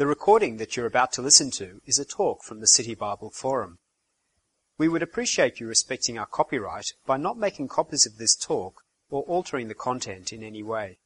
[0.00, 3.28] The recording that you're about to listen to is a talk from the City Bible
[3.28, 3.80] Forum.
[4.78, 9.24] We would appreciate you respecting our copyright by not making copies of this talk or
[9.24, 11.00] altering the content in any way.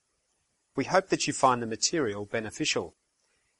[0.76, 2.94] We hope that you find the material beneficial.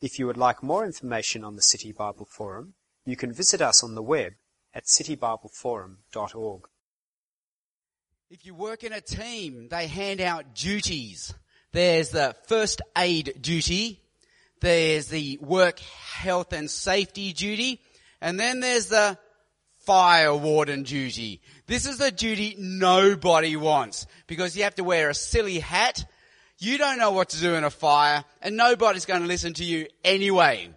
[0.01, 2.75] If you would like more information on the City Bible Forum,
[3.05, 4.35] you can visit us on the web
[4.73, 6.69] at citybibleforum.org.
[8.31, 11.35] If you work in a team, they hand out duties.
[11.73, 14.04] There's the first aid duty,
[14.61, 17.81] there's the work health and safety duty,
[18.21, 19.19] and then there's the
[19.85, 21.41] fire warden duty.
[21.67, 26.05] This is the duty nobody wants because you have to wear a silly hat.
[26.59, 29.65] You don't know what to do in a fire and nobody's going to listen to
[29.65, 30.71] you anyway.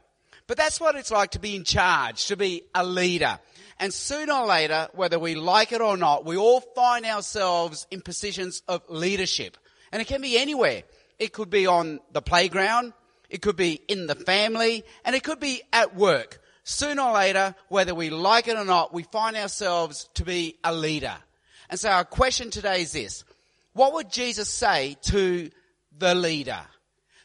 [0.48, 3.40] But that's what it's like to be in charge, to be a leader.
[3.80, 8.02] And sooner or later, whether we like it or not, we all find ourselves in
[8.02, 9.58] positions of leadership.
[9.92, 10.84] And it can be anywhere.
[11.20, 12.94] It could be on the playground.
[13.30, 16.42] It could be in the family and it could be at work.
[16.64, 20.74] Sooner or later, whether we like it or not, we find ourselves to be a
[20.74, 21.16] leader.
[21.70, 23.24] And so our question today is this.
[23.74, 25.50] What would Jesus say to
[25.98, 26.60] the leader?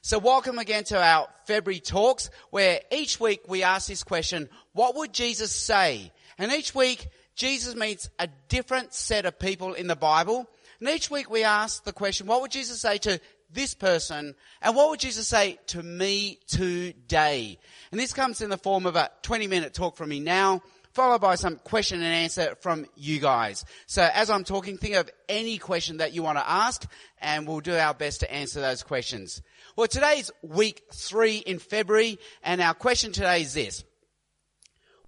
[0.01, 4.97] So welcome again to our February talks where each week we ask this question, what
[4.97, 6.13] would Jesus say?
[6.39, 10.49] And each week Jesus meets a different set of people in the Bible.
[10.81, 13.21] And each week we ask the question, what would Jesus say to
[13.53, 17.59] this person, and what would Jesus say to me today?
[17.91, 21.21] And this comes in the form of a 20 minute talk from me now, followed
[21.21, 23.65] by some question and answer from you guys.
[23.87, 26.87] So as I'm talking, think of any question that you want to ask,
[27.21, 29.43] and we'll do our best to answer those questions.
[29.77, 33.85] Well, today's week three in February, and our question today is this.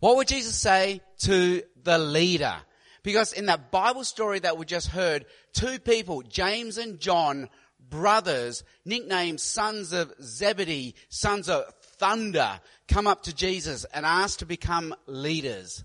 [0.00, 2.56] What would Jesus say to the leader?
[3.03, 7.50] Because in that Bible story that we just heard, two people, James and John,
[7.90, 14.46] brothers, nicknamed sons of Zebedee, sons of thunder, come up to Jesus and ask to
[14.46, 15.84] become leaders.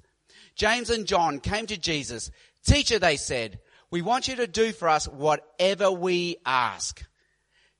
[0.55, 2.31] James and John came to Jesus.
[2.65, 3.59] Teacher, they said,
[3.91, 7.03] we want you to do for us whatever we ask.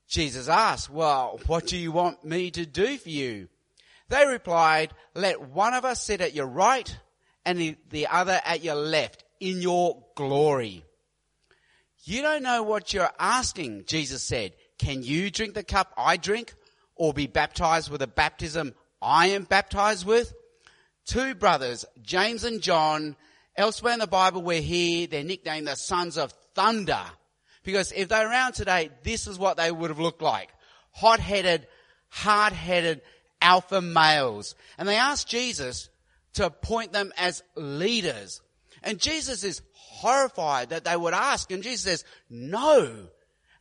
[0.08, 3.48] Jesus asked, well, what do you want me to do for you?
[4.08, 6.96] They replied, let one of us sit at your right
[7.44, 10.84] and the other at your left in your glory.
[12.10, 14.54] You don't know what you're asking, Jesus said.
[14.80, 16.54] Can you drink the cup I drink
[16.96, 20.34] or be baptized with the baptism I am baptized with?
[21.06, 23.14] Two brothers, James and John,
[23.54, 27.00] elsewhere in the Bible we're here, they're nicknamed the sons of thunder.
[27.62, 30.48] Because if they're around today, this is what they would have looked like.
[30.90, 31.68] Hot-headed,
[32.08, 33.02] hard-headed
[33.40, 34.56] alpha males.
[34.78, 35.90] And they asked Jesus
[36.32, 38.40] to appoint them as leaders.
[38.82, 39.62] And Jesus is
[40.00, 41.50] horrified that they would ask.
[41.50, 43.08] And Jesus says, no.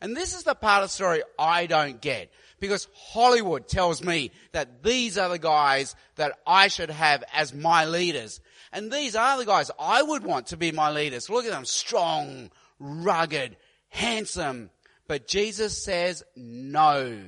[0.02, 2.32] And this is the part of the story I don't get.
[2.60, 7.86] Because Hollywood tells me that these are the guys that I should have as my
[7.86, 8.42] leaders.
[8.72, 11.30] And these are the guys I would want to be my leaders.
[11.30, 13.58] Look at them, strong, rugged,
[13.90, 14.70] handsome.
[15.08, 17.20] But Jesus says, no.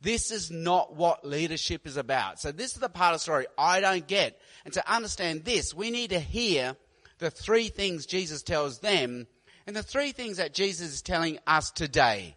[0.00, 2.38] This is not what leadership is about.
[2.38, 4.38] So this is the part of the story I don't get.
[4.64, 6.76] And to understand this, we need to hear
[7.18, 9.26] the three things Jesus tells them
[9.66, 12.36] and the three things that Jesus is telling us today.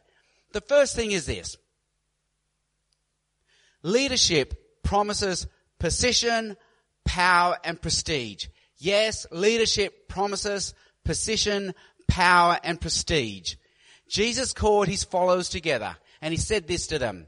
[0.52, 1.58] The first thing is this.
[3.84, 5.48] Leadership promises
[5.80, 6.58] position,
[7.06, 8.48] power, and prestige.
[8.78, 10.74] Yes, leadership promises
[11.06, 11.74] position,
[12.08, 13.56] power, and prestige.
[14.10, 17.28] Jesus called his followers together and he said this to them.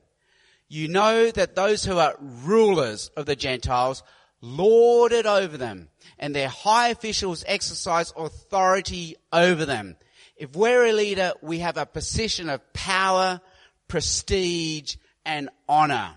[0.67, 4.03] You know that those who are rulers of the Gentiles
[4.41, 9.95] lord it over them and their high officials exercise authority over them.
[10.37, 13.41] If we're a leader, we have a position of power,
[13.87, 16.15] prestige, and honor.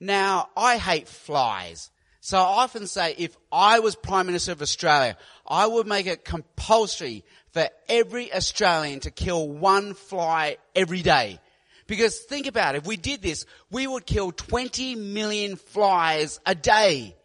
[0.00, 1.90] Now, I hate flies.
[2.20, 5.16] So I often say if I was Prime Minister of Australia,
[5.46, 11.40] I would make it compulsory for every Australian to kill one fly every day.
[11.86, 16.54] Because think about it, if we did this, we would kill 20 million flies a
[16.54, 17.16] day.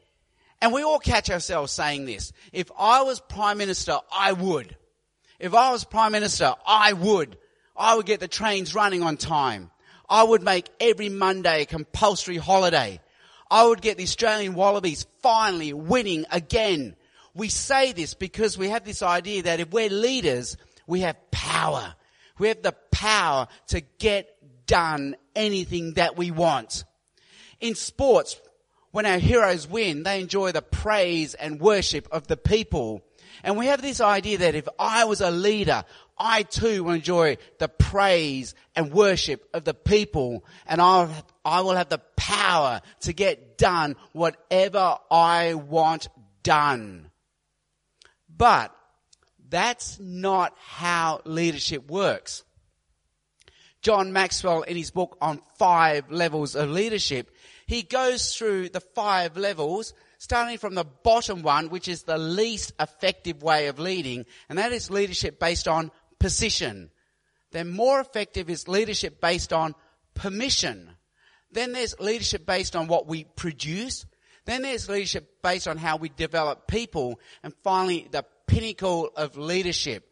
[0.64, 2.32] And we all catch ourselves saying this.
[2.54, 4.78] If I was Prime Minister, I would.
[5.38, 7.38] If I was Prime Minister, I would.
[7.76, 9.72] I would get the trains running on time.
[10.08, 13.02] I would make every Monday a compulsory holiday.
[13.52, 16.96] I would get the Australian Wallabies finally winning again.
[17.34, 20.56] We say this because we have this idea that if we're leaders,
[20.88, 21.94] we have power.
[22.40, 24.30] We have the power to get
[24.66, 26.86] done anything that we want.
[27.60, 28.40] In sports,
[28.94, 33.02] when our heroes win, they enjoy the praise and worship of the people.
[33.44, 35.84] And we have this idea that if I was a leader,
[36.16, 41.12] I too will enjoy the praise and worship of the people and I'll,
[41.44, 46.08] I will have the power to get done whatever I want
[46.44, 47.10] done.
[48.30, 48.76] But
[49.50, 52.44] that's not how leadership works.
[53.84, 57.30] John Maxwell in his book on five levels of leadership,
[57.68, 62.72] he goes through the five levels starting from the bottom one, which is the least
[62.80, 66.90] effective way of leading, and that is leadership based on position.
[67.52, 69.76] Then more effective is leadership based on
[70.14, 70.90] permission.
[71.52, 74.06] Then there's leadership based on what we produce.
[74.46, 77.20] Then there's leadership based on how we develop people.
[77.44, 80.10] And finally, the pinnacle of leadership.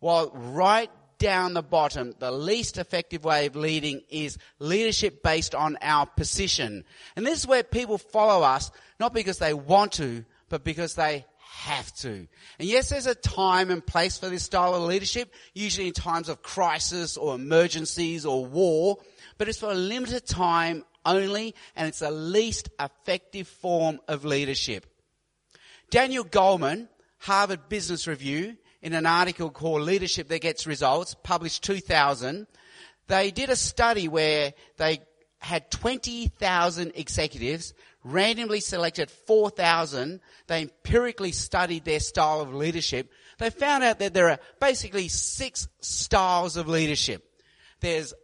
[0.00, 0.90] While right
[1.20, 6.82] down the bottom, the least effective way of leading is leadership based on our position.
[7.14, 11.26] And this is where people follow us, not because they want to, but because they
[11.50, 12.26] have to.
[12.58, 16.28] And yes, there's a time and place for this style of leadership, usually in times
[16.28, 18.96] of crisis or emergencies or war,
[19.36, 24.86] but it's for a limited time only, and it's the least effective form of leadership.
[25.90, 26.88] Daniel Goleman,
[27.20, 32.46] Harvard Business Review, in an article called Leadership That Gets Results, published 2000,
[33.08, 35.00] they did a study where they
[35.38, 37.74] had 20,000 executives,
[38.04, 40.20] randomly selected 4,000.
[40.46, 43.10] They empirically studied their style of leadership.
[43.38, 47.22] They found out that there are basically six styles of leadership.
[47.80, 48.14] There's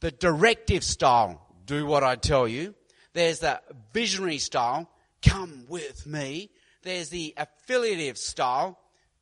[0.00, 2.74] the directive style, do what I tell you.
[3.12, 3.60] There's the
[3.92, 4.88] visionary style,
[5.20, 6.50] come with me.
[6.88, 8.78] There's the affiliative style,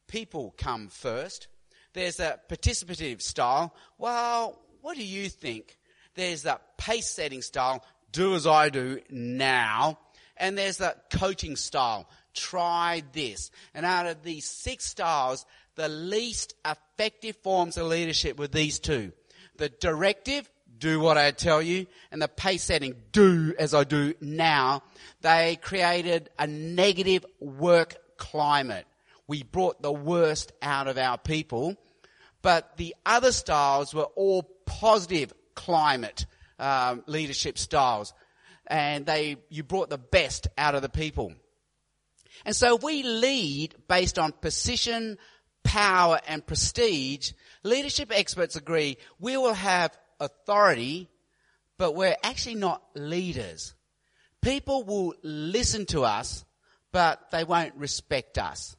[0.07, 1.49] people come first.
[1.95, 3.75] There's a participative style.
[3.99, 5.77] Well, what do you think?
[6.15, 7.85] There's the pace setting style.
[8.13, 9.99] Do as I do now.
[10.37, 12.09] And there's the coaching style.
[12.35, 13.51] Try this.
[13.75, 19.11] And out of these six styles, the least effective forms of leadership were these two.
[19.57, 20.49] The directive,
[20.79, 24.83] do what I tell you, and the pace setting, do as I do now.
[25.21, 28.87] They created a negative work climate
[29.27, 31.77] we brought the worst out of our people.
[32.43, 36.27] But the other styles were all positive climate
[36.59, 38.15] um, leadership styles,
[38.67, 41.33] and they you brought the best out of the people.
[42.45, 45.19] And so we lead based on position,
[45.65, 47.33] power, and prestige.
[47.65, 51.09] Leadership experts agree we will have authority,
[51.79, 53.75] but we're actually not leaders.
[54.43, 56.45] People will listen to us,
[56.93, 58.77] but they won't respect us.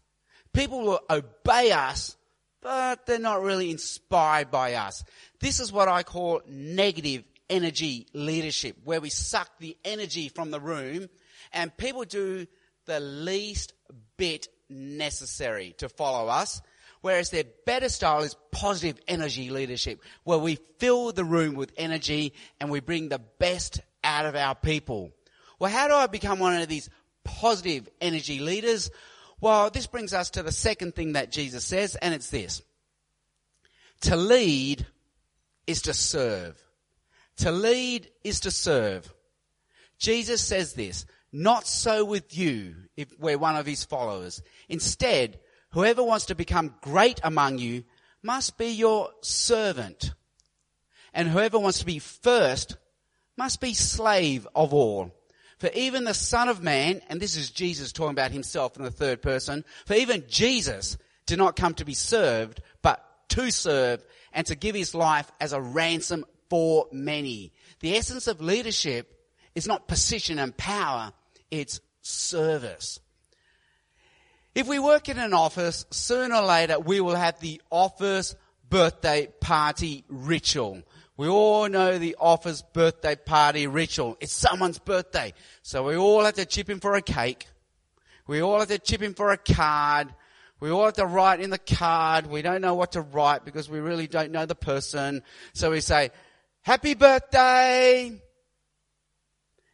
[0.53, 2.15] People will obey us,
[2.61, 5.03] but they're not really inspired by us.
[5.39, 10.59] This is what I call negative energy leadership, where we suck the energy from the
[10.59, 11.09] room
[11.53, 12.47] and people do
[12.85, 13.73] the least
[14.17, 16.61] bit necessary to follow us.
[17.01, 22.33] Whereas their better style is positive energy leadership, where we fill the room with energy
[22.59, 25.11] and we bring the best out of our people.
[25.59, 26.89] Well, how do I become one of these
[27.23, 28.89] positive energy leaders?
[29.39, 32.61] Well, this brings us to the second thing that Jesus says, and it's this.
[34.01, 34.85] To lead
[35.65, 36.61] is to serve.
[37.37, 39.13] To lead is to serve.
[39.99, 44.41] Jesus says this, not so with you if we're one of his followers.
[44.69, 45.39] Instead,
[45.71, 47.83] whoever wants to become great among you
[48.23, 50.13] must be your servant.
[51.13, 52.77] And whoever wants to be first
[53.37, 55.13] must be slave of all.
[55.59, 58.91] For even the Son of Man, and this is Jesus talking about himself in the
[58.91, 64.03] third person, for even Jesus did not come to be served, but to serve
[64.33, 67.53] and to give his life as a ransom for many.
[67.79, 69.13] The essence of leadership
[69.55, 71.11] is not position and power,
[71.49, 72.99] it's service.
[74.57, 78.35] If we work in an office, sooner or later we will have the office
[78.67, 80.81] birthday party ritual.
[81.15, 84.17] We all know the office birthday party ritual.
[84.19, 85.35] It's someone's birthday.
[85.61, 87.45] So we all have to chip in for a cake.
[88.25, 90.11] We all have to chip in for a card.
[90.59, 92.25] We all have to write in the card.
[92.25, 95.21] We don't know what to write because we really don't know the person.
[95.53, 96.09] So we say,
[96.63, 98.19] happy birthday.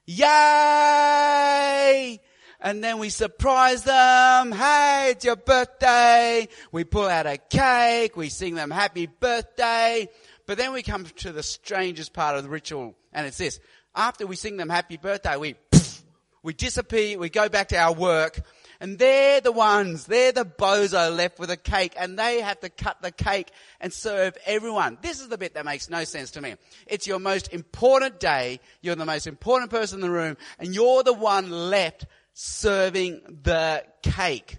[0.08, 2.20] Yay!
[2.64, 4.54] And then we surprise them.
[4.54, 6.48] Hey, it's your birthday.
[6.72, 8.16] We pull out a cake.
[8.16, 10.08] We sing them happy birthday.
[10.46, 13.60] But then we come to the strangest part of the ritual, and it's this.
[13.96, 15.56] After we sing them happy birthday, we,
[16.42, 18.42] we disappear, we go back to our work,
[18.82, 22.70] and they're the ones, they're the bozo left with a cake, and they have to
[22.70, 24.98] cut the cake and serve everyone.
[25.02, 26.56] This is the bit that makes no sense to me.
[26.88, 31.04] It's your most important day, you're the most important person in the room, and you're
[31.04, 34.58] the one left serving the cake.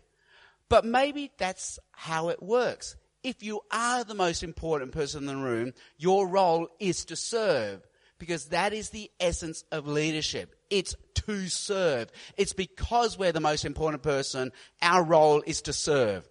[0.69, 2.97] But maybe that's how it works.
[3.23, 7.87] If you are the most important person in the room, your role is to serve
[8.19, 10.55] because that is the essence of leadership.
[10.71, 10.95] It's
[11.27, 12.11] to serve.
[12.37, 14.53] It's because we're the most important person,
[14.83, 16.29] our role is to serve.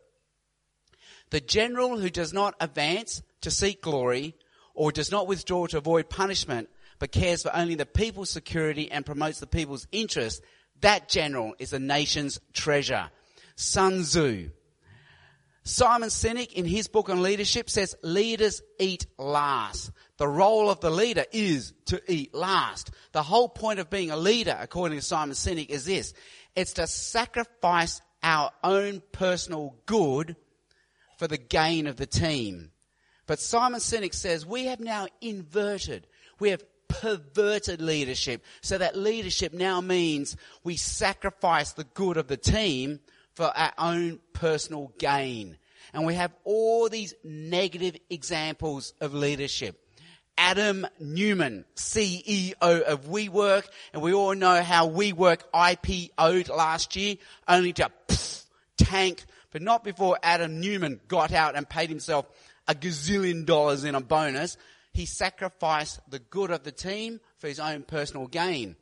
[1.32, 4.36] The general who does not advance to seek glory
[4.76, 6.70] or does not withdraw to avoid punishment
[7.00, 10.42] but cares for only the people's security and promotes the people's interests,
[10.84, 13.10] that general is a nation's treasure.
[13.56, 14.50] Sun Tzu.
[15.64, 19.92] Simon Sinek in his book on leadership says leaders eat last.
[20.18, 22.92] The role of the leader is to eat last.
[23.14, 26.14] The whole point of being a leader, according to Simon Sinek, is this.
[26.56, 30.36] It's to sacrifice our own personal good
[31.18, 32.72] for the gain of the team.
[33.26, 36.08] But Simon Sinek says we have now inverted.
[36.40, 36.64] We have
[37.02, 43.00] perverted leadership so that leadership now means we sacrifice the good of the team
[43.36, 45.58] for our own personal gain.
[45.94, 49.80] And we have all these negative examples of leadership.
[50.38, 57.74] Adam Neumann, CEO of WeWork, and we all know how WeWork IPO'd last year, only
[57.74, 58.46] to pff,
[58.78, 62.26] tank, but not before Adam Neumann got out and paid himself
[62.68, 64.58] a gazillion dollars in a bonus.
[64.94, 68.76] He sacrificed the good of the team for his own personal gain.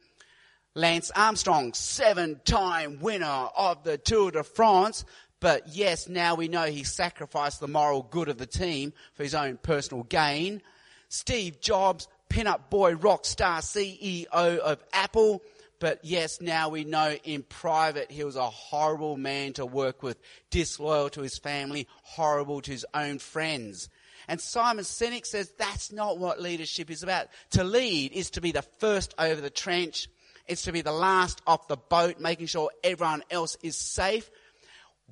[0.76, 5.06] Lance Armstrong, seven-time winner of the Tour de France,
[5.40, 9.36] but yes, now we know he sacrificed the moral good of the team for his
[9.36, 10.62] own personal gain.
[11.10, 15.42] Steve Jobs, pin-up boy, rock star, CEO of Apple,
[15.80, 20.20] but yes, now we know in private he was a horrible man to work with,
[20.52, 23.90] disloyal to his family, horrible to his own friends.
[24.32, 27.28] And Simon Sinek says that's not what leadership is about.
[27.50, 30.08] To lead is to be the first over the trench,
[30.48, 34.32] it's to be the last off the boat, making sure everyone else is safe.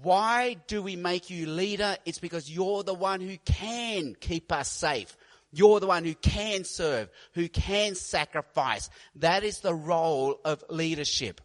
[0.01, 1.97] Why do we make you leader?
[2.05, 5.17] It's because you're the one who can keep us safe.
[5.51, 8.89] You're the one who can serve, who can sacrifice.
[9.17, 11.41] That is the role of leadership.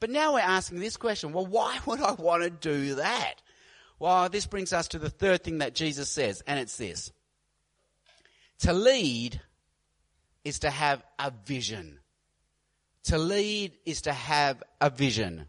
[0.00, 3.34] But now we're asking this question, well, why would I want to do that?
[4.02, 7.12] Well, this brings us to the third thing that Jesus says, and it's this.
[8.62, 9.40] To lead
[10.44, 12.00] is to have a vision.
[13.04, 15.46] To lead is to have a vision.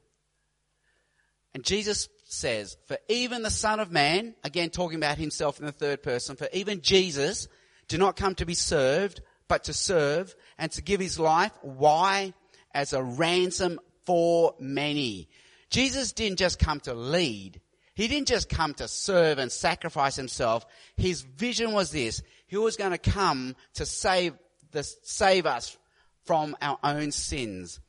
[1.56, 5.72] And Jesus says, for even the Son of Man, again talking about himself in the
[5.72, 7.48] third person, for even Jesus
[7.88, 11.54] did not come to be served, but to serve and to give his life.
[11.64, 12.36] Why?
[12.72, 15.28] As a ransom for many.
[15.72, 17.60] Jesus didn't just come to lead.
[17.96, 20.66] He didn't just come to serve and sacrifice himself.
[20.98, 22.24] His vision was this.
[22.48, 24.34] He was going to come to save
[24.72, 25.78] the, save us
[26.26, 27.80] from our own sins.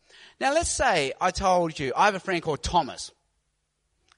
[0.40, 3.10] Now let's say I told you, I have a friend called Thomas.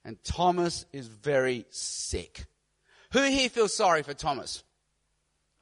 [0.04, 2.46] And Thomas is very sick.
[3.12, 4.62] Who here feels sorry for Thomas?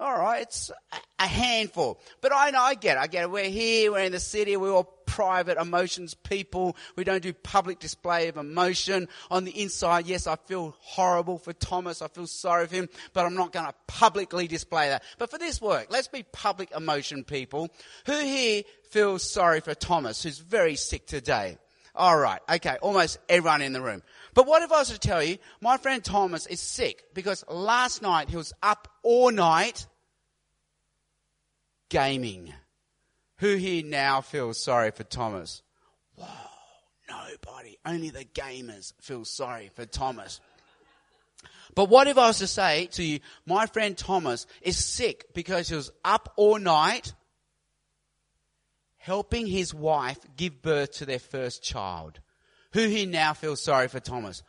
[0.04, 0.70] All right, it's
[1.18, 1.98] a handful.
[2.20, 3.00] But I know, I get it.
[3.00, 3.30] I get it.
[3.30, 6.76] We're here, we're in the city, we're all private emotions people.
[6.94, 9.08] We don't do public display of emotion.
[9.30, 12.02] On the inside, yes, I feel horrible for Thomas.
[12.02, 15.04] I feel sorry for him, but I'm not going to publicly display that.
[15.16, 17.70] But for this work, let's be public emotion people.
[18.04, 21.56] Who here feels sorry for Thomas, who's very sick today?
[21.94, 22.40] All right.
[22.50, 22.76] Okay.
[22.82, 24.02] Almost everyone in the room.
[24.34, 28.02] But what if I was to tell you, my friend Thomas is sick because last
[28.02, 29.86] night he was up all night
[31.94, 32.52] gaming.
[33.38, 35.62] Who here now feels sorry for Thomas?
[36.16, 36.26] Whoa,
[37.08, 37.78] nobody.
[37.86, 40.40] Only the gamers feel sorry for Thomas.
[41.76, 45.68] But what if I was to say to you, my friend Thomas is sick because
[45.68, 47.14] he was up all night
[48.96, 52.18] helping his wife give birth to their first child.
[52.72, 54.42] Who here now feels sorry for Thomas?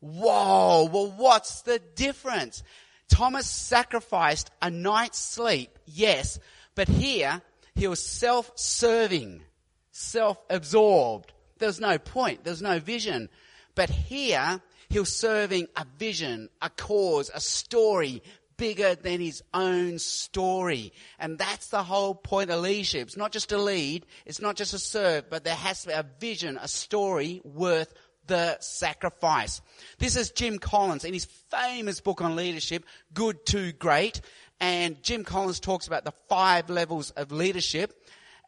[0.00, 2.64] Whoa, well what's the difference?
[3.08, 6.40] Thomas sacrificed a night's sleep, yes,
[6.78, 7.42] but here
[7.74, 9.42] he was self-serving,
[9.90, 11.32] self-absorbed.
[11.58, 13.30] There was no point, there was no vision.
[13.74, 18.22] But here he was serving a vision, a cause, a story,
[18.56, 20.92] bigger than his own story.
[21.18, 23.08] And that's the whole point of leadership.
[23.08, 25.94] It's not just to lead, it's not just to serve, but there has to be
[25.94, 27.92] a vision, a story worth
[28.28, 29.60] the sacrifice.
[29.98, 34.20] This is Jim Collins in his famous book on leadership, Good to Great.
[34.60, 37.92] And Jim Collins talks about the five levels of leadership.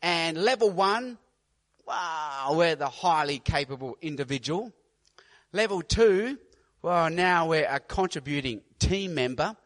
[0.03, 1.19] And level one,
[1.87, 4.73] wow, we're the highly capable individual.
[5.53, 6.39] Level two,
[6.83, 9.57] well, now we're a contributing team member.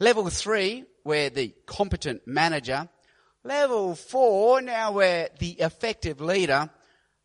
[0.00, 2.88] Level three, we're the competent manager.
[3.44, 6.70] Level four, now we're the effective leader.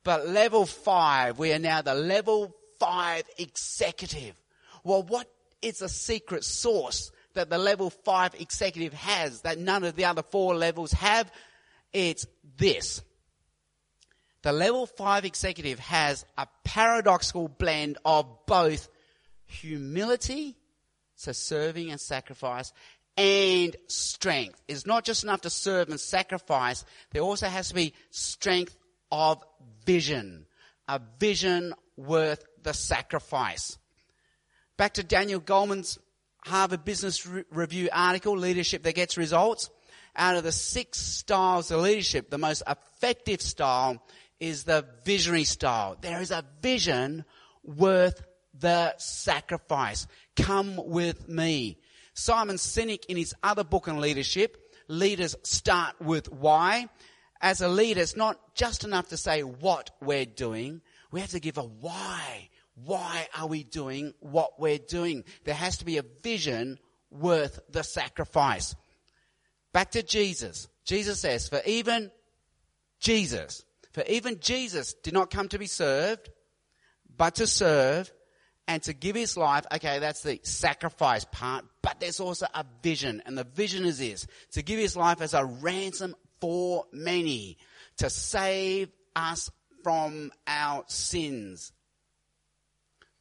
[0.04, 4.36] But level five, we are now the level five executive.
[4.84, 5.28] Well, what
[5.62, 10.24] is a secret source that the level five executive has that none of the other
[10.24, 11.32] four levels have?
[11.94, 12.28] It's
[12.58, 13.02] this.
[14.42, 18.90] The level five executive has a paradoxical blend of both
[19.46, 20.58] humility,
[21.16, 22.74] so serving and sacrifice,
[23.16, 24.62] and strength.
[24.68, 26.84] It's not just enough to serve and sacrifice.
[27.12, 28.78] There also has to be strength
[29.14, 29.42] of
[29.86, 30.46] vision.
[30.90, 33.78] A vision worth the sacrifice.
[34.76, 36.00] Back to Daniel Goleman's
[36.42, 39.70] Harvard Business Review article, Leadership That Gets Results.
[40.16, 44.04] Out of the six styles of leadership, the most effective style
[44.40, 45.98] is the visionary style.
[46.02, 47.26] There is a vision
[47.64, 48.24] worth
[48.58, 50.08] the sacrifice.
[50.36, 51.78] Come with me.
[52.14, 56.90] Simon Sinek in his other book on leadership, leaders start with why.
[57.42, 60.82] As a leader, it's not just enough to say what we're doing.
[61.12, 62.50] We have to give a why.
[62.86, 65.24] Why are we doing what we're doing?
[65.44, 66.80] There has to be a vision
[67.12, 68.76] worth the sacrifice.
[69.74, 70.68] Back to Jesus.
[70.86, 72.12] Jesus says, for even
[73.00, 76.30] Jesus, for even Jesus did not come to be served,
[77.18, 78.12] but to serve
[78.68, 79.66] and to give his life.
[79.74, 83.22] Okay, that's the sacrifice part, but there's also a vision.
[83.26, 87.58] And the vision is this, to give his life as a ransom for many,
[87.98, 89.50] to save us
[89.84, 91.72] from our sins.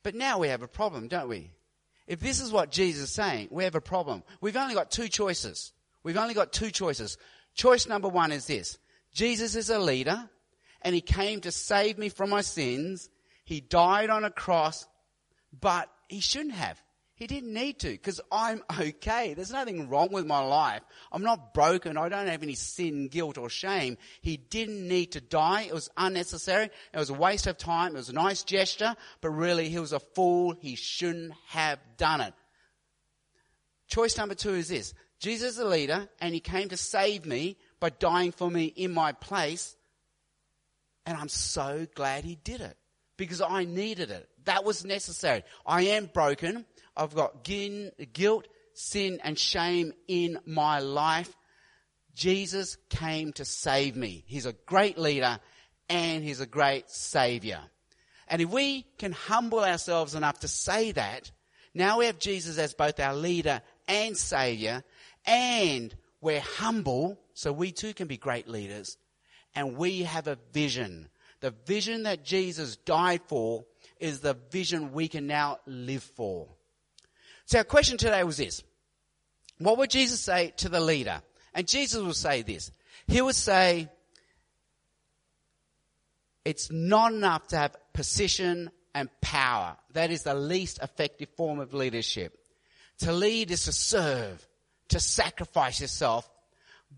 [0.03, 1.53] But now we have a problem, don't we?
[2.07, 4.23] If this is what Jesus is saying, we have a problem.
[4.41, 5.73] We've only got two choices.
[6.03, 7.19] We've only got two choices.
[7.55, 8.79] Choice number one is this.
[9.13, 10.29] Jesus is a leader
[10.83, 13.11] and he came to save me from my sins.
[13.45, 14.87] He died on a cross,
[15.59, 16.83] but he shouldn't have.
[17.19, 19.35] He didn't need to because I'm okay.
[19.35, 20.83] There's nothing wrong with my life.
[21.11, 21.99] I'm not broken.
[21.99, 23.99] I don't have any sin, guilt or shame.
[24.21, 25.63] He didn't need to die.
[25.63, 26.67] It was unnecessary.
[26.67, 27.95] It was a waste of time.
[27.95, 30.55] It was a nice gesture, but really he was a fool.
[30.61, 32.35] He shouldn't have done it.
[33.89, 34.95] Choice number two is this.
[35.19, 38.95] Jesus is a leader and he came to save me by dying for me in
[38.95, 39.75] my place.
[41.05, 42.77] And I'm so glad he did it
[43.17, 44.29] because I needed it.
[44.45, 45.43] That was necessary.
[45.67, 46.65] I am broken.
[46.99, 51.33] I've got guilt, sin and shame in my life.
[52.15, 54.25] Jesus came to save me.
[54.27, 55.39] He's a great leader
[55.89, 57.61] and he's a great savior.
[58.27, 61.31] And if we can humble ourselves enough to say that,
[61.73, 64.83] now we have Jesus as both our leader and savior
[65.25, 68.99] and we're humble so we too can be great leaders
[69.55, 71.09] and we have a vision.
[71.41, 73.65] The vision that Jesus died for
[74.01, 76.49] is the vision we can now live for.
[77.49, 78.63] So our question today was this.
[79.57, 81.23] What would Jesus say to the leader?
[81.55, 82.71] And Jesus will say this.
[83.07, 83.89] He would say,
[86.45, 89.79] it's not enough to have position and power.
[89.95, 92.39] That is the least effective form of leadership.
[92.99, 94.47] To lead is to serve,
[94.89, 96.29] to sacrifice yourself,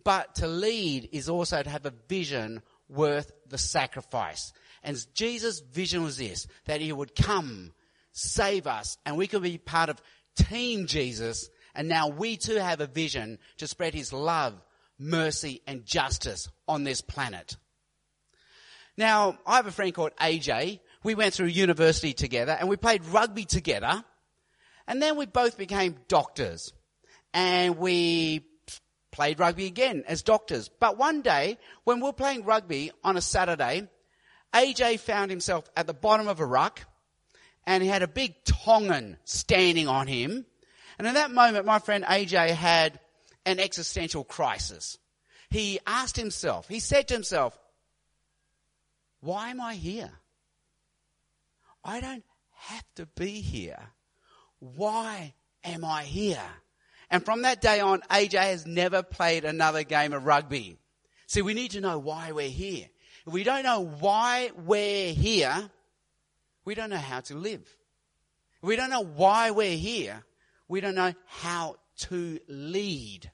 [0.03, 4.53] but to lead is also to have a vision worth the sacrifice.
[4.83, 7.73] And Jesus' vision was this, that he would come,
[8.11, 10.03] save us, and we could be part of
[10.37, 14.55] Team Jesus, and now we too have a vision to spread his love,
[14.99, 17.57] mercy, and justice on this planet.
[18.97, 20.81] Now, I have a friend called AJ.
[21.05, 24.05] We went through university together and we played rugby together.
[24.87, 26.73] And then we both became doctors.
[27.33, 28.45] And we
[29.11, 30.69] played rugby again as doctors.
[30.69, 33.89] But one day, when we were playing rugby on a Saturday,
[34.53, 36.85] AJ found himself at the bottom of a ruck
[37.67, 40.45] and he had a big Tongan standing on him.
[40.99, 42.99] And in that moment, my friend AJ had
[43.47, 44.99] an existential crisis.
[45.49, 47.59] He asked himself, he said to himself,
[49.21, 50.11] why am I here?
[51.85, 53.81] I don't have to be here.
[54.59, 56.39] Why am I here?
[57.11, 60.77] And from that day on, AJ has never played another game of rugby.
[61.27, 62.87] See, we need to know why we're here.
[63.27, 65.71] If we don't know why we're here,
[66.65, 67.67] we don't know how to live.
[68.63, 70.23] We don't know why we're here.
[70.69, 73.31] We don't know how to lead.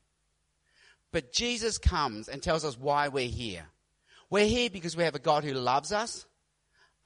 [1.13, 3.65] But Jesus comes and tells us why we're here.
[4.31, 6.27] We're here because we have a God who loves us,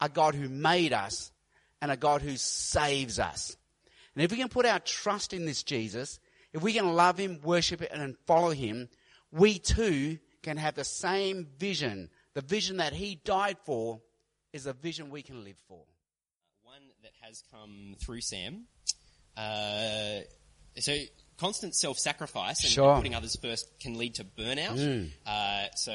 [0.01, 1.33] a God who made us,
[1.81, 3.57] and a God who saves us.
[4.15, 6.19] And if we can put our trust in this Jesus,
[6.53, 8.89] if we can love him, worship him, and follow him,
[9.31, 12.11] we too can have the same vision.
[12.35, 14.01] The vision that he died for
[14.53, 15.85] is a vision we can live for
[17.21, 18.67] has come through Sam.
[19.37, 20.21] Uh,
[20.79, 20.97] so
[21.39, 22.97] constant self-sacrifice and sure.
[22.97, 24.79] putting others first can lead to burnout.
[24.79, 25.11] Mm.
[25.27, 25.93] Uh, so,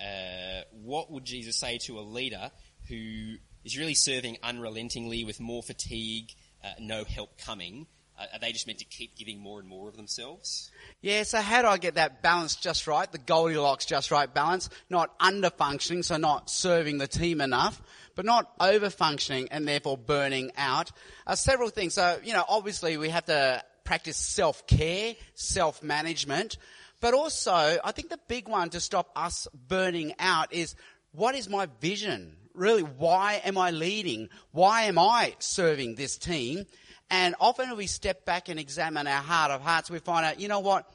[0.00, 2.50] uh, what would Jesus say to a leader
[2.88, 6.30] who is really serving unrelentingly with more fatigue,
[6.64, 7.86] uh, no help coming,
[8.32, 10.70] are they just meant to keep giving more and more of themselves?
[11.00, 14.68] Yeah, so how do I get that balance just right, the Goldilocks just right balance?
[14.90, 17.80] Not under functioning, so not serving the team enough,
[18.14, 20.90] but not over functioning and therefore burning out.
[21.26, 21.94] Uh, several things.
[21.94, 26.58] So, you know, obviously we have to practice self-care, self-management,
[27.00, 30.74] but also I think the big one to stop us burning out is
[31.12, 32.36] what is my vision?
[32.54, 34.28] Really, why am I leading?
[34.50, 36.66] Why am I serving this team?
[37.10, 40.48] And often we step back and examine our heart of hearts, we find out, you
[40.48, 40.90] know what?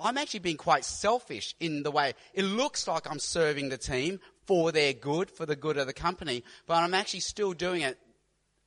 [0.00, 4.20] I'm actually being quite selfish in the way it looks like I'm serving the team
[4.46, 7.98] for their good, for the good of the company, but I'm actually still doing it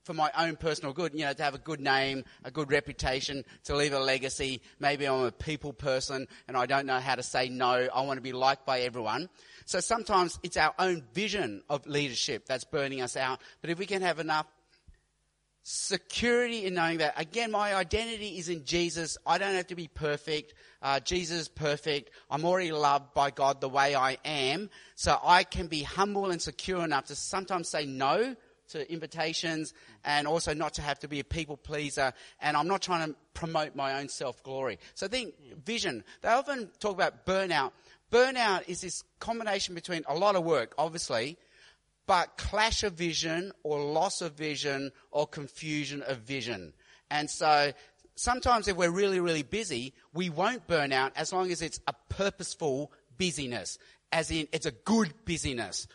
[0.04, 3.46] for my own personal good, you know, to have a good name, a good reputation,
[3.66, 4.62] to leave a legacy.
[4.80, 7.88] Maybe I'm a people person and I don't know how to say no.
[7.94, 9.30] I want to be liked by everyone.
[9.66, 13.42] So sometimes it's our own vision of leadership that's burning us out.
[13.62, 14.48] But if we can have enough
[15.64, 19.18] security in knowing that, again, my identity is in Jesus.
[19.26, 20.54] I don't have to be perfect.
[20.82, 22.12] Uh, Jesus is perfect.
[22.30, 24.70] I'm already loved by God the way I am.
[24.96, 28.36] So I can be humble and secure enough to sometimes say no
[28.70, 32.14] to invitations and also not to have to be a people pleaser.
[32.42, 34.80] And I'm not trying to promote my own self glory.
[34.96, 37.72] So I think vision, they often talk about burnout.
[38.12, 41.38] Burnout is this combination between a lot of work, obviously,
[42.08, 46.74] but clash of vision or loss of vision or confusion of vision.
[47.10, 47.72] And so
[48.16, 51.94] sometimes if we're really, really busy, we won't burn out as long as it's a
[52.10, 53.78] purposeful busyness,
[54.12, 55.88] as in it's a good busyness.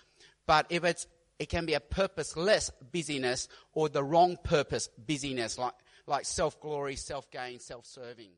[0.46, 1.06] But if it's,
[1.38, 5.74] it can be a purposeless busyness or the wrong purpose busyness, like,
[6.06, 8.30] like self-glory, self-gain, self-serving.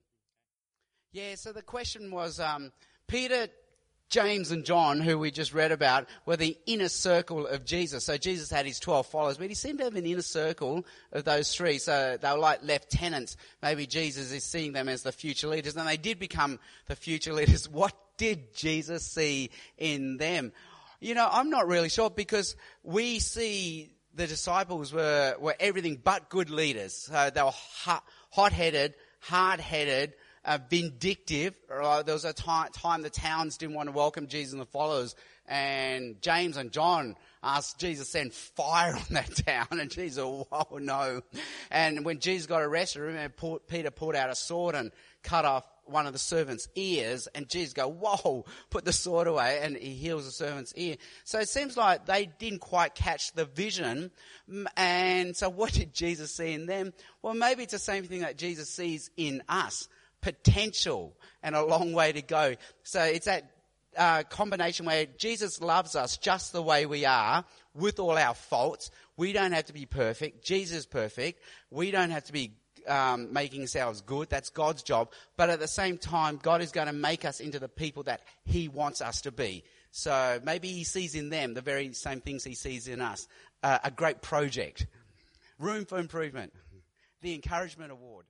[1.13, 2.73] Yeah, so the question was, um,
[3.07, 3.49] Peter
[4.09, 8.05] James and John, who we just read about, were the inner circle of Jesus.
[8.05, 11.25] So Jesus had his 12 followers, but he seemed to have an inner circle of
[11.25, 11.79] those three.
[11.79, 13.37] So they were like lieutenants.
[13.63, 17.33] Maybe Jesus is seeing them as the future leaders, and they did become the future
[17.33, 17.69] leaders.
[17.79, 20.53] What did Jesus see in them?
[21.01, 26.29] You know, I'm not really sure because we see the disciples were, were everything but
[26.29, 26.95] good leaders.
[26.95, 27.53] So they were
[28.31, 30.15] hot-headed, hard-headed,
[30.45, 31.55] uh, vindictive.
[31.71, 34.67] Uh, there was a time, time the towns didn't want to welcome Jesus and the
[34.67, 35.15] followers,
[35.47, 41.23] and James and John asked Jesus send fire on that town, and Jesus, oh no.
[41.71, 46.07] And when Jesus got arrested, remember Peter pulled out a sword and cut off one
[46.07, 50.27] of the servant's ears, and Jesus go, whoa, put the sword away, and he heals
[50.27, 50.97] the servant's ear.
[51.25, 54.11] So it seems like they didn't quite catch the vision,
[54.77, 56.93] and so what did Jesus see in them?
[57.23, 59.89] Well, maybe it's the same thing that Jesus sees in us
[60.21, 62.55] potential and a long way to go.
[62.83, 63.51] So it's that
[63.97, 68.91] uh, combination where Jesus loves us just the way we are with all our faults.
[69.17, 70.45] We don't have to be perfect.
[70.45, 71.43] Jesus perfect.
[71.71, 72.53] We don't have to be
[72.87, 74.31] um, making ourselves good.
[74.31, 75.11] That's God's job.
[75.37, 78.23] But at the same time, God is going to make us into the people that
[78.45, 79.65] He wants us to be.
[79.91, 83.27] So maybe He sees in them the very same things He sees in us.
[83.63, 84.87] Uh, a great project.
[85.59, 86.53] Room for improvement.
[87.21, 88.27] The Encouragement Award.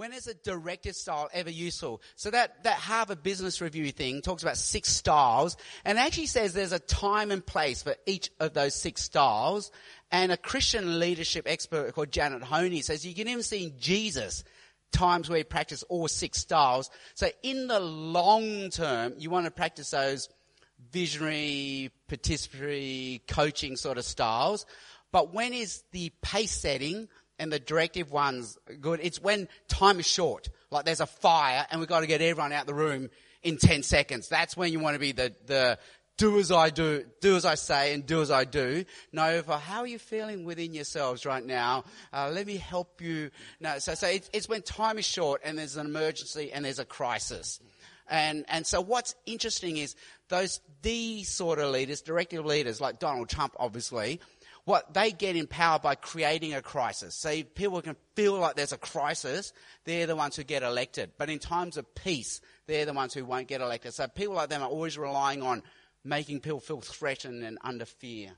[0.00, 2.00] When is a directive style ever useful?
[2.16, 6.72] So that, that Harvard Business Review thing talks about six styles and actually says there's
[6.72, 9.70] a time and place for each of those six styles.
[10.10, 14.42] And a Christian leadership expert called Janet Honey says you can even see in Jesus
[14.90, 16.88] times where he practiced all six styles.
[17.12, 20.30] So in the long term, you want to practice those
[20.90, 24.64] visionary, participatory, coaching sort of styles.
[25.12, 27.08] But when is the pace setting
[27.40, 29.00] and the directive one's good.
[29.02, 30.50] It's when time is short.
[30.70, 33.08] Like there's a fire and we've got to get everyone out of the room
[33.42, 34.28] in 10 seconds.
[34.28, 35.78] That's when you want to be the, the
[36.18, 38.84] do as I do, do as I say and do as I do.
[39.10, 41.84] No, for how are you feeling within yourselves right now?
[42.12, 43.30] Uh, let me help you.
[43.58, 46.78] No, so, so it's, it's when time is short and there's an emergency and there's
[46.78, 47.58] a crisis.
[48.10, 49.96] And, and so what's interesting is
[50.28, 54.20] those D sort of leaders, directive leaders like Donald Trump, obviously,
[54.64, 57.14] what they get empowered by creating a crisis.
[57.14, 59.52] So people can feel like there's a crisis,
[59.84, 61.12] they're the ones who get elected.
[61.18, 63.94] But in times of peace, they're the ones who won't get elected.
[63.94, 65.62] So people like them are always relying on
[66.04, 68.32] making people feel threatened and under fear.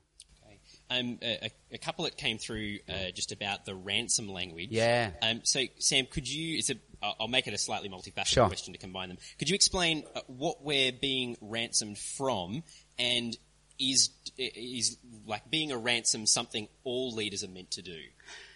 [0.89, 4.69] Um, a, a, couple that came through uh, just about the ransom language.
[4.69, 5.11] Yeah.
[5.21, 6.57] Um, so, Sam, could you?
[6.57, 6.75] It's a.
[7.19, 8.47] I'll make it a slightly multifaceted sure.
[8.47, 9.17] question to combine them.
[9.39, 12.63] Could you explain uh, what we're being ransomed from,
[12.99, 13.35] and
[13.79, 17.99] is is like being a ransom something all leaders are meant to do,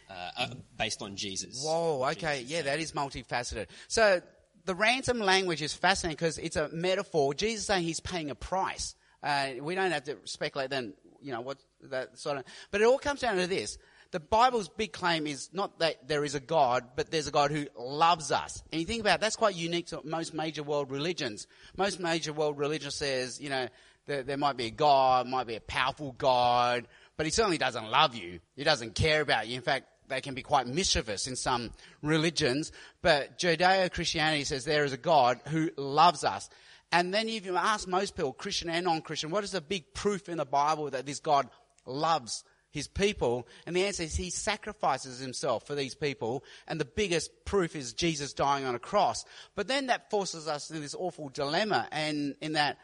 [0.09, 1.63] uh, uh, based on Jesus.
[1.63, 3.67] Whoa, okay, Jesus yeah, that is multifaceted.
[3.87, 4.21] So
[4.65, 7.33] the ransom language is fascinating because it's a metaphor.
[7.33, 8.95] Jesus saying he's paying a price.
[9.23, 12.83] Uh, we don't have to speculate then, you know, what that sort of, but it
[12.85, 13.77] all comes down to this.
[14.11, 17.51] The Bible's big claim is not that there is a God, but there's a God
[17.51, 18.63] who loves us.
[18.71, 21.45] And you think about it, that's quite unique to most major world religions.
[21.75, 23.67] Most major world religions says, you know,
[24.07, 27.91] there, there might be a God, might be a powerful God, but he certainly doesn't
[27.91, 28.39] love you.
[28.55, 29.55] He doesn't care about you.
[29.55, 34.93] In fact, they can be quite mischievous in some religions, but Judeo-Christianity says there is
[34.93, 36.49] a God who loves us.
[36.91, 40.29] And then if you ask most people, Christian and non-Christian, what is the big proof
[40.29, 41.49] in the Bible that this God
[41.85, 43.45] loves his people?
[43.65, 46.45] And the answer is he sacrifices himself for these people.
[46.65, 49.25] And the biggest proof is Jesus dying on a cross.
[49.55, 52.77] But then that forces us into this awful dilemma and in that,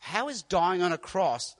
[0.00, 1.54] how is dying on a cross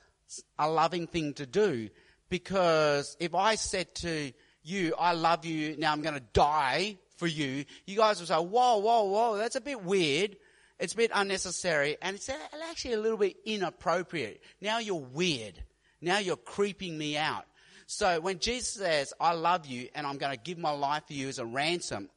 [0.59, 1.89] a loving thing to do?
[2.29, 7.27] Because if I said to you, I love you, now I'm going to die for
[7.27, 10.37] you, you guys will say, whoa, whoa, whoa, that's a bit weird.
[10.79, 12.31] It's a bit unnecessary and it's
[12.71, 14.43] actually a little bit inappropriate.
[14.63, 15.63] Now you're weird.
[16.01, 17.45] Now you're creeping me out.
[17.87, 21.13] So when Jesus says, I love you and I'm going to give my life for
[21.13, 22.09] you as a ransom,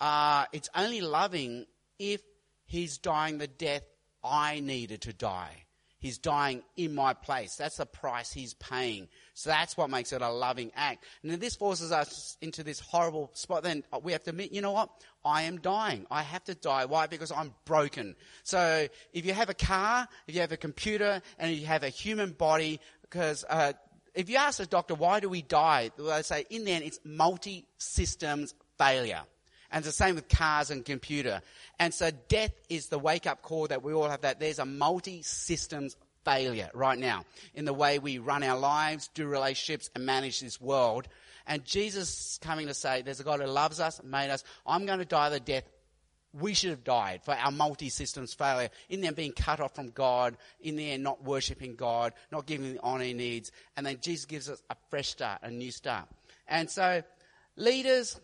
[0.00, 1.66] uh, it's only loving
[1.98, 2.20] if
[2.66, 3.82] he's dying the death
[4.22, 5.63] I needed to die.
[6.04, 7.56] He's dying in my place.
[7.56, 9.08] That's the price he's paying.
[9.32, 11.02] So that's what makes it a loving act.
[11.22, 13.62] And then this forces us into this horrible spot.
[13.62, 14.90] Then we have to admit, you know what?
[15.24, 16.06] I am dying.
[16.10, 16.84] I have to die.
[16.84, 17.06] Why?
[17.06, 18.16] Because I'm broken.
[18.42, 21.88] So if you have a car, if you have a computer, and you have a
[21.88, 23.72] human body, because uh,
[24.14, 25.90] if you ask a doctor, why do we die?
[25.96, 29.22] They say, in the end, it's multi-systems failure.
[29.74, 31.42] And it's the same with cars and computer.
[31.80, 34.64] And so death is the wake up call that we all have that there's a
[34.64, 40.38] multi-systems failure right now in the way we run our lives, do relationships and manage
[40.38, 41.08] this world.
[41.48, 44.44] And Jesus coming to say there's a God who loves us, made us.
[44.64, 45.64] I'm going to die the death
[46.32, 50.36] we should have died for our multi-systems failure, in them being cut off from God,
[50.60, 53.50] in the end not worshipping God, not giving the honor he needs.
[53.76, 56.08] And then Jesus gives us a fresh start, a new start.
[56.46, 57.02] And so
[57.56, 58.20] leaders,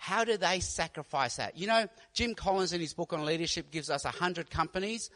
[0.00, 1.58] how do they sacrifice that?
[1.58, 5.10] You know, Jim Collins in his book on leadership gives us a hundred companies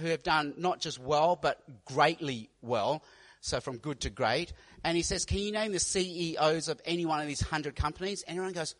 [0.00, 3.04] who have done not just well, but greatly well.
[3.42, 4.52] So from good to great.
[4.82, 8.24] And he says, can you name the CEOs of any one of these hundred companies?
[8.26, 8.74] And everyone goes,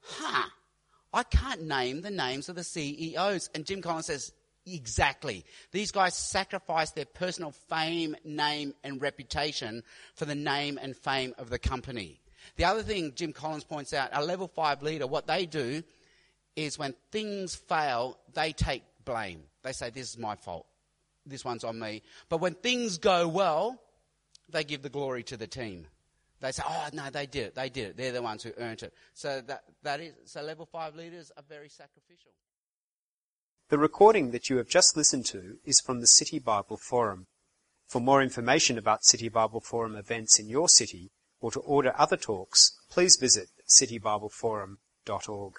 [0.00, 0.48] huh,
[1.12, 3.50] I can't name the names of the CEOs.
[3.54, 4.32] And Jim Collins says,
[4.66, 5.44] exactly.
[5.70, 9.84] These guys sacrifice their personal fame, name, and reputation
[10.16, 12.18] for the name and fame of the company.
[12.56, 15.82] The other thing Jim Collins points out, a level five leader, what they do
[16.56, 19.42] is when things fail, they take blame.
[19.62, 20.66] They say, this is my fault.
[21.24, 22.02] This one's on me.
[22.28, 23.80] But when things go well,
[24.48, 25.86] they give the glory to the team.
[26.40, 27.54] They say, oh no, they did it.
[27.54, 27.96] They did it.
[27.96, 28.94] They're the ones who earned it.
[29.14, 32.30] So that, that is, so level five leaders are very sacrificial.
[33.68, 37.26] The recording that you have just listened to is from the City Bible Forum.
[37.86, 42.16] For more information about City Bible Forum events in your city, or to order other
[42.16, 45.54] talks, please visit citybibleforum.org.